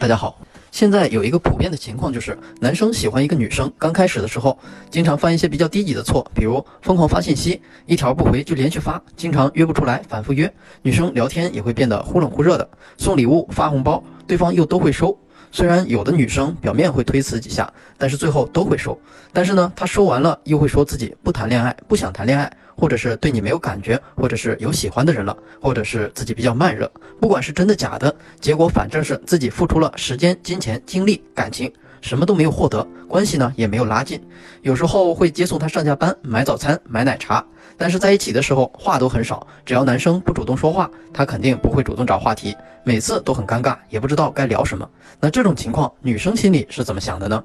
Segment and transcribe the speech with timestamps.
[0.00, 0.40] 大家好，
[0.70, 10.50] 现在有一个普遍的情况，就是男生喜欢一个女生，刚开始的时候，经常犯一些比较低级的错，比如疯狂发信息，一条不回就连续发，经常约不出来，反复约，
[10.80, 12.66] 女生聊天也会变得忽冷忽热的，
[12.96, 15.14] 送礼物发红包，对方又都会收。
[15.52, 18.98] 虽然有的女生表面会推辞几下，但是最后都会收。
[19.34, 22.50] 但是呢，她收完了又会说自己不谈恋爱，不想谈恋爱，
[22.80, 26.90] 或者是对你没有感觉，或者是有喜欢的人了，或者是自己比较慢热。
[27.20, 31.70] 不管是真的假的，结果反正是自己付出了时间、金钱、精力、感情，
[32.00, 34.18] 什么都没有获得，关系呢也没有拉近。
[34.62, 37.44] 有时候会接送她上下班，买早餐，买奶茶。
[37.76, 44.88] 但是在一起的时候话都很少，只要男生不主动说话，她肯定不会主动找话题，每次都很尴尬，也不知道该聊什么。
[45.20, 47.42] 那这种情况，女生心里是怎么想的呢？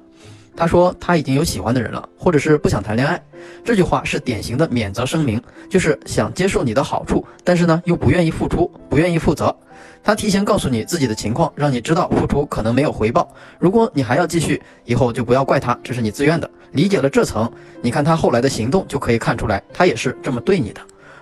[0.56, 3.22] 他说他已经有喜欢的人了，或者是不想谈恋爱。
[3.62, 9.54] 这句话是典型的免责声明，就是想接受你的好处，但是呢又不愿意付出，不愿意负责。
[10.02, 13.28] 他提前告诉你自己的情况，让你知道付出可能没有回报。
[13.58, 16.48] 如果你还要继续，以后就不要怪他，这是你自愿的。
[16.72, 17.50] 理解了这层，
[17.82, 20.80] 你看他后来的行动就可以看出来，他也是这么对你的。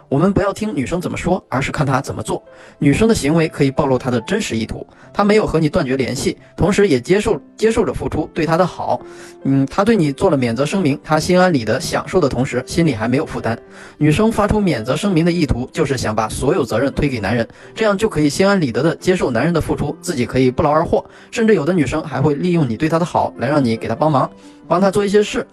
[0.09, 2.43] 我们不要听女生怎么说，而是看她怎么做。
[2.79, 4.87] 女生的行为可以暴露她的真实意图。
[5.13, 9.01] 她没有和你断绝联系，同时也接受接受着付出对她的好。
[9.45, 13.59] 嗯，她对你做了免责声明，她心安理得享受的同时，心里还没有负担。
[13.99, 21.05] 女生发出免责声明的意图，就是想把所有责任推给男人，这样就可以心安理得的接受男人的付出，自己可以不劳而获。
[21.31, 24.31] 甚至有的女生还会利用你对她的好来让你给她帮忙，
[24.69, 25.47] 帮她做一些事。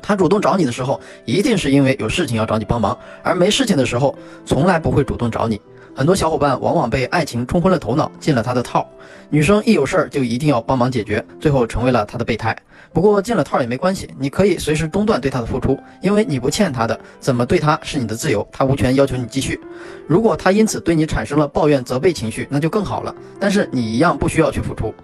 [0.00, 5.60] 他主动找你的时候，一定是因为有事情要找你帮忙，而没事情的时候，从来不会主动找你。
[5.94, 8.88] 很多小伙伴往往被爱情冲昏了头脑，进了他的套。
[9.30, 12.56] 女生一有事儿就一定要帮忙解决，最后成为了他的备胎。
[12.92, 19.60] 不过进了套也没关系，你可以随时中断对他的付出，因为你不欠他的，怎么对他是你的自由，他无权要求你继续。
[20.06, 23.12] 如果他因此对你产生了抱怨、责备情绪，那就更好了。
[23.40, 24.94] 但是你一样不需要去付出。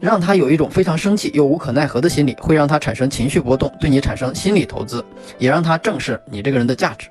[0.00, 5.04] 让他有一种非常生气又无可奈何的心理，会让他产生情绪波动，对你产生心理投资，
[5.38, 7.08] 也让他正视你这个人的价值。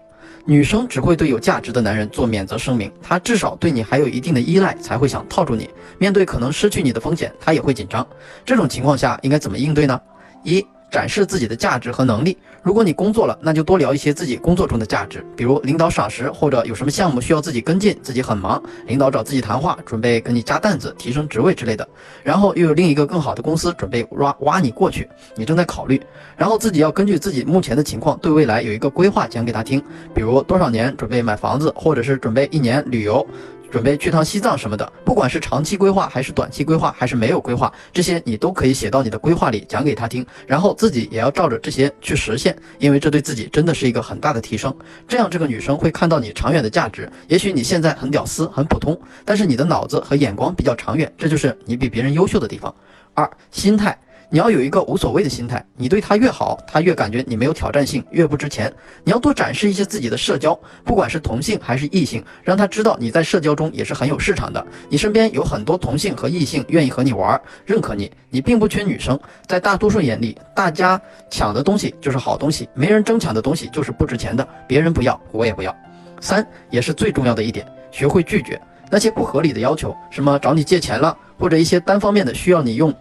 [0.48, 5.68] 女生只会对有价值的男人做免责声明，他至少对你还有一定的依赖，才会想套住你。
[5.98, 8.06] 面对可能失去你的风险，他也会紧张。
[8.46, 10.00] 这种情况下应该怎么应对呢？
[10.44, 10.64] 一。
[10.96, 12.38] 展示自己的价值和能力。
[12.64, 21.86] 如果你工作了，那就多聊一些自己工作中的价值，比如领导赏识，或者有什么项目需要自己跟进，自己很忙，领导找自己谈话，准备给你加担子、提升职位之类的。
[22.24, 26.02] 然后又有另一个更好的公司准备挖挖你过去，你正在考虑。
[26.38, 29.84] 然后自己要根据自己目前的情况，对未来有一个规划讲给他听，
[30.14, 33.28] 比如多少年准备买房子，或者是准备一年旅游。
[33.76, 44.74] 准备去趟西藏什么的，不管是长期规划还是短期规划，还是没有规划，这些你都可以写到你的规划里讲给他听，然后自己也要照着这些去实现，因为这对自己真的是一个很大的提升。
[45.10, 47.12] 这样这个女生会看到你长远的价值。
[47.28, 52.74] 也许你现在很屌丝，很普通，但是你的脑子和眼光比较长远，这就是你比别人优秀的地方。
[53.14, 53.98] 二，心态。
[54.30, 58.72] 你要有一个无所谓的心态，你对他越好，他越感觉你没有挑战性，越不值钱。
[59.04, 64.66] 你要多展示一些自己的社交，不管是同性还是异性，让他知道你在社交中也是很有市场的。
[64.90, 69.20] 你身边有很多同性和异性愿意和你玩，认可你，你并不缺女生。
[69.46, 71.00] 在大多数眼里，大家
[71.30, 75.76] 抢的东西就是好东西，没人争抢的东西就是不值钱的，别人不要，我也不要。
[76.20, 78.60] 三也是最重要的一点，学会拒绝
[78.90, 82.94] 那些不合理的要求，什么找你借钱了，或者一些单方面的需要你用。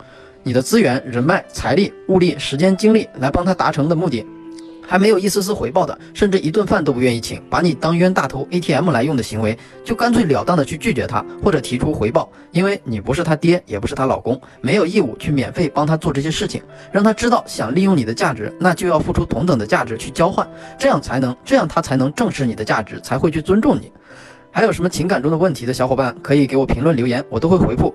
[0.47, 4.25] 你的资源、人脉、财力、物力、时间、精力来帮他达成的目的，
[4.87, 16.63] 还没有一丝丝回报的，甚至一顿饭都不愿意请，把你当冤大头 ATM 来用的行为，就干脆了当的去拒绝他，或者提出回报，因为你不是他爹，也不是他老公，没有义务去免费帮他做这些事情。
[16.93, 20.47] 让他知道，想利用你的价值，那就要付出同等的价值去交换，
[20.79, 23.91] 这样才能，这样他才能正视你的价值，才会去尊重你。
[24.51, 27.93] 还有什么情感中的问题的小伙伴，可以给我评论留言，我都会回复。